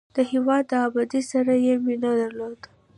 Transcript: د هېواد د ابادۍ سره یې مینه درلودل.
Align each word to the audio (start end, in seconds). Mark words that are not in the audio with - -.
د 0.15 0.17
هېواد 0.31 0.63
د 0.71 0.73
ابادۍ 0.87 1.21
سره 1.31 1.53
یې 1.65 1.73
مینه 1.85 2.11
درلودل. 2.21 2.71